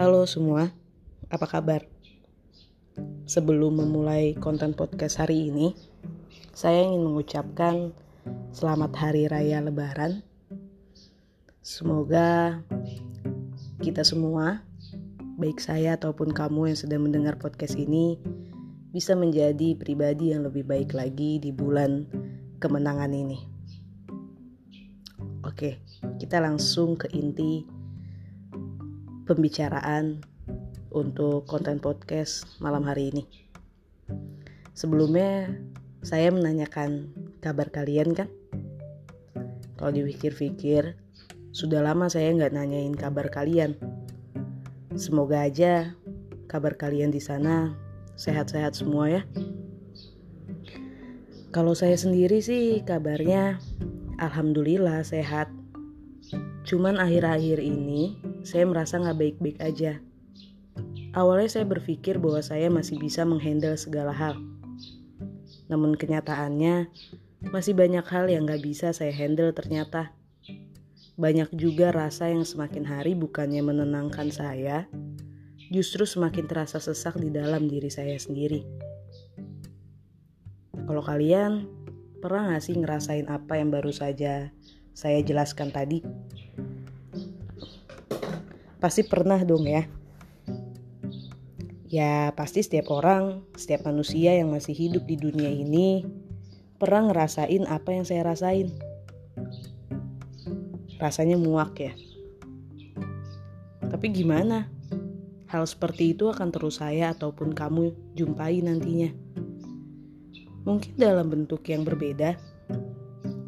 Halo 0.00 0.24
semua, 0.24 0.72
apa 1.28 1.44
kabar? 1.44 1.84
Sebelum 3.28 3.84
memulai 3.84 4.32
konten 4.32 4.72
podcast 4.72 5.20
hari 5.20 5.52
ini, 5.52 5.76
saya 6.56 6.88
ingin 6.88 7.04
mengucapkan 7.04 7.92
selamat 8.48 8.96
hari 8.96 9.28
raya 9.28 9.60
Lebaran. 9.60 10.24
Semoga 11.60 12.64
kita 13.84 14.00
semua, 14.00 14.64
baik 15.36 15.60
saya 15.60 16.00
ataupun 16.00 16.32
kamu 16.32 16.72
yang 16.72 16.78
sedang 16.80 17.04
mendengar 17.04 17.36
podcast 17.36 17.76
ini, 17.76 18.16
bisa 18.96 19.12
menjadi 19.12 19.76
pribadi 19.76 20.32
yang 20.32 20.48
lebih 20.48 20.64
baik 20.64 20.96
lagi 20.96 21.36
di 21.44 21.52
bulan 21.52 22.08
kemenangan 22.56 23.12
ini. 23.12 23.36
Oke, 25.44 25.76
kita 26.16 26.40
langsung 26.40 26.96
ke 26.96 27.04
inti 27.12 27.79
pembicaraan 29.30 30.26
untuk 30.90 31.46
konten 31.46 31.78
podcast 31.78 32.50
malam 32.58 32.82
hari 32.82 33.14
ini. 33.14 33.22
Sebelumnya 34.74 35.54
saya 36.02 36.34
menanyakan 36.34 37.14
kabar 37.38 37.70
kalian 37.70 38.10
kan? 38.10 38.26
Kalau 39.78 39.94
dipikir-pikir, 39.94 40.98
sudah 41.54 41.78
lama 41.78 42.10
saya 42.10 42.34
nggak 42.34 42.58
nanyain 42.58 42.90
kabar 42.90 43.30
kalian. 43.30 43.78
Semoga 44.98 45.46
aja 45.46 45.94
kabar 46.50 46.74
kalian 46.74 47.14
di 47.14 47.22
sana 47.22 47.78
sehat-sehat 48.18 48.74
semua 48.74 49.14
ya. 49.14 49.22
Kalau 51.54 51.78
saya 51.78 51.94
sendiri 51.94 52.42
sih 52.42 52.82
kabarnya 52.82 53.62
alhamdulillah 54.18 55.06
sehat. 55.06 55.54
Cuman 56.66 56.98
akhir-akhir 56.98 57.62
ini 57.62 58.29
saya 58.42 58.64
merasa 58.64 58.96
nggak 59.00 59.18
baik-baik 59.18 59.58
aja. 59.60 60.00
Awalnya 61.10 61.50
saya 61.50 61.66
berpikir 61.66 62.22
bahwa 62.22 62.40
saya 62.40 62.70
masih 62.70 62.96
bisa 62.96 63.26
menghandle 63.26 63.74
segala 63.74 64.14
hal. 64.14 64.38
Namun 65.66 65.98
kenyataannya, 65.98 66.86
masih 67.50 67.74
banyak 67.74 68.06
hal 68.06 68.30
yang 68.30 68.46
nggak 68.46 68.62
bisa 68.62 68.94
saya 68.94 69.10
handle 69.10 69.50
ternyata. 69.50 70.14
Banyak 71.20 71.52
juga 71.52 71.92
rasa 71.92 72.32
yang 72.32 72.46
semakin 72.46 72.86
hari 72.86 73.12
bukannya 73.12 73.60
menenangkan 73.60 74.32
saya, 74.32 74.88
justru 75.68 76.08
semakin 76.08 76.48
terasa 76.48 76.80
sesak 76.80 77.20
di 77.20 77.28
dalam 77.28 77.68
diri 77.68 77.92
saya 77.92 78.16
sendiri. 78.16 78.64
Kalau 80.90 81.04
kalian, 81.04 81.70
pernah 82.18 82.56
gak 82.56 82.64
sih 82.66 82.74
ngerasain 82.74 83.30
apa 83.30 83.60
yang 83.60 83.70
baru 83.70 83.94
saja 83.94 84.50
saya 84.90 85.22
jelaskan 85.22 85.70
tadi? 85.70 86.02
Pasti 88.80 89.04
pernah 89.04 89.38
dong 89.44 89.68
ya. 89.68 89.84
Ya 91.90 92.32
pasti 92.32 92.64
setiap 92.64 92.88
orang, 92.88 93.44
setiap 93.52 93.84
manusia 93.84 94.32
yang 94.32 94.48
masih 94.48 94.72
hidup 94.72 95.04
di 95.04 95.20
dunia 95.20 95.52
ini 95.52 96.06
pernah 96.80 97.12
ngerasain 97.12 97.68
apa 97.68 97.92
yang 97.92 98.08
saya 98.08 98.24
rasain. 98.24 98.72
Rasanya 100.96 101.36
muak 101.36 101.76
ya. 101.76 101.92
Tapi 103.84 104.06
gimana? 104.16 104.72
Hal 105.50 105.66
seperti 105.68 106.16
itu 106.16 106.30
akan 106.32 106.48
terus 106.48 106.80
saya 106.80 107.12
ataupun 107.12 107.52
kamu 107.52 107.92
jumpai 108.16 108.64
nantinya. 108.64 109.12
Mungkin 110.64 110.94
dalam 110.96 111.28
bentuk 111.28 111.66
yang 111.68 111.82
berbeda, 111.82 112.38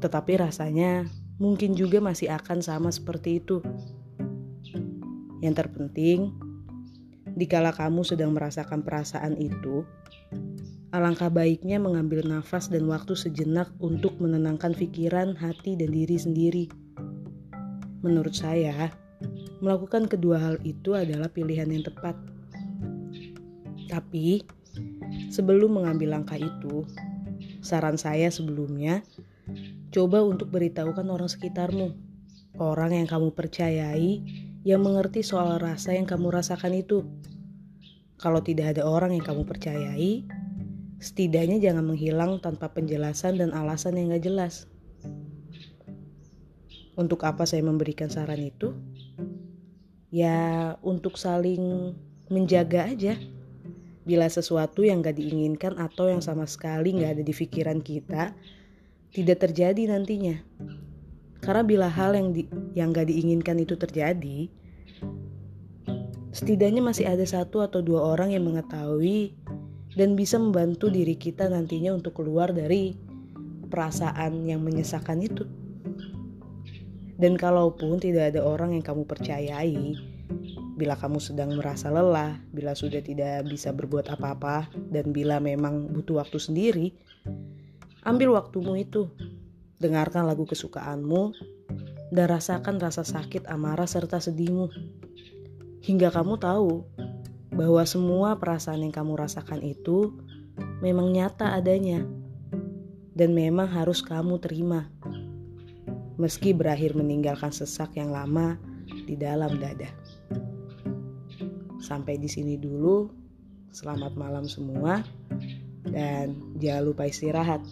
tetapi 0.00 0.40
rasanya 0.40 1.06
mungkin 1.36 1.76
juga 1.76 2.00
masih 2.00 2.32
akan 2.32 2.64
sama 2.64 2.88
seperti 2.88 3.44
itu. 3.44 3.60
Yang 5.40 5.66
terpenting, 5.66 6.36
dikala 7.36 7.72
kamu 7.72 8.04
sedang 8.04 8.36
merasakan 8.36 8.84
perasaan 8.84 9.40
itu, 9.40 9.88
alangkah 10.92 11.32
baiknya 11.32 11.80
mengambil 11.80 12.20
nafas 12.26 12.68
dan 12.68 12.84
waktu 12.90 13.16
sejenak 13.16 13.72
untuk 13.80 14.20
menenangkan 14.20 14.76
pikiran, 14.76 15.32
hati, 15.38 15.78
dan 15.80 15.90
diri 15.94 16.16
sendiri. 16.20 16.64
Menurut 18.04 18.36
saya, 18.36 18.92
melakukan 19.64 20.08
kedua 20.08 20.40
hal 20.40 20.56
itu 20.64 20.96
adalah 20.96 21.28
pilihan 21.32 21.68
yang 21.68 21.84
tepat. 21.84 22.16
Tapi, 23.88 24.44
sebelum 25.32 25.80
mengambil 25.80 26.20
langkah 26.20 26.36
itu, 26.40 26.84
saran 27.60 27.96
saya 27.96 28.28
sebelumnya, 28.28 29.04
coba 29.90 30.22
untuk 30.24 30.52
beritahukan 30.52 31.06
orang 31.08 31.28
sekitarmu, 31.28 31.92
orang 32.56 32.92
yang 33.04 33.08
kamu 33.08 33.34
percayai, 33.34 34.22
yang 34.60 34.84
mengerti 34.84 35.24
soal 35.24 35.56
rasa 35.56 35.96
yang 35.96 36.04
kamu 36.04 36.28
rasakan 36.28 36.76
itu. 36.76 37.08
Kalau 38.20 38.44
tidak 38.44 38.76
ada 38.76 38.84
orang 38.84 39.16
yang 39.16 39.24
kamu 39.24 39.48
percayai, 39.48 40.28
setidaknya 41.00 41.56
jangan 41.56 41.88
menghilang 41.88 42.36
tanpa 42.44 42.68
penjelasan 42.68 43.40
dan 43.40 43.56
alasan 43.56 43.96
yang 43.96 44.12
gak 44.12 44.24
jelas. 44.28 44.68
Untuk 47.00 47.24
apa 47.24 47.48
saya 47.48 47.64
memberikan 47.64 48.12
saran 48.12 48.44
itu? 48.44 48.76
Ya, 50.12 50.76
untuk 50.84 51.16
saling 51.16 51.96
menjaga 52.28 52.92
aja. 52.92 53.16
Bila 54.04 54.28
sesuatu 54.28 54.84
yang 54.84 55.00
gak 55.00 55.16
diinginkan 55.16 55.80
atau 55.80 56.12
yang 56.12 56.20
sama 56.20 56.44
sekali 56.44 56.92
gak 57.00 57.16
ada 57.16 57.24
di 57.24 57.32
pikiran 57.32 57.80
kita, 57.80 58.36
tidak 59.16 59.38
terjadi 59.40 59.96
nantinya. 59.96 60.36
Karena 61.40 61.64
bila 61.64 61.88
hal 61.88 62.12
yang 62.12 62.28
di, 62.36 62.44
yang 62.76 62.92
gak 62.92 63.08
diinginkan 63.08 63.56
itu 63.60 63.74
terjadi, 63.76 64.48
setidaknya 66.30 66.84
masih 66.84 67.08
ada 67.08 67.24
satu 67.24 67.64
atau 67.64 67.80
dua 67.80 68.12
orang 68.12 68.36
yang 68.36 68.44
mengetahui 68.44 69.34
dan 69.96 70.14
bisa 70.14 70.36
membantu 70.38 70.92
diri 70.92 71.16
kita 71.16 71.48
nantinya 71.50 71.96
untuk 71.96 72.20
keluar 72.20 72.52
dari 72.52 72.94
perasaan 73.66 74.44
yang 74.46 74.60
menyesakan 74.60 75.24
itu. 75.24 75.44
Dan 77.20 77.36
kalaupun 77.36 78.00
tidak 78.00 78.32
ada 78.32 78.40
orang 78.44 78.72
yang 78.72 78.84
kamu 78.84 79.04
percayai, 79.04 79.96
bila 80.80 80.96
kamu 80.96 81.20
sedang 81.20 81.52
merasa 81.52 81.92
lelah, 81.92 82.40
bila 82.56 82.72
sudah 82.72 83.04
tidak 83.04 83.44
bisa 83.44 83.76
berbuat 83.76 84.08
apa-apa, 84.08 84.72
dan 84.88 85.12
bila 85.12 85.36
memang 85.36 85.92
butuh 85.92 86.24
waktu 86.24 86.40
sendiri, 86.40 86.86
ambil 88.08 88.40
waktumu 88.40 88.72
itu 88.80 89.12
Dengarkan 89.80 90.28
lagu 90.28 90.44
kesukaanmu 90.44 91.32
dan 92.12 92.26
rasakan 92.28 92.76
rasa 92.76 93.00
sakit, 93.00 93.48
amarah, 93.48 93.88
serta 93.88 94.20
sedihmu. 94.20 94.68
Hingga 95.80 96.12
kamu 96.12 96.36
tahu 96.36 96.84
bahwa 97.56 97.82
semua 97.88 98.36
perasaan 98.36 98.84
yang 98.84 98.92
kamu 98.92 99.16
rasakan 99.16 99.64
itu 99.64 100.12
memang 100.84 101.08
nyata 101.16 101.56
adanya 101.56 102.04
dan 103.16 103.32
memang 103.32 103.72
harus 103.72 104.04
kamu 104.04 104.36
terima. 104.36 104.92
Meski 106.20 106.52
berakhir 106.52 106.92
meninggalkan 106.92 107.48
sesak 107.48 107.96
yang 107.96 108.12
lama 108.12 108.60
di 108.84 109.16
dalam 109.16 109.56
dada. 109.56 109.88
Sampai 111.80 112.20
di 112.20 112.28
sini 112.28 112.60
dulu. 112.60 113.08
Selamat 113.70 114.18
malam 114.18 114.44
semua 114.44 115.00
dan 115.86 116.36
jangan 116.60 116.82
lupa 116.84 117.08
istirahat. 117.08 117.62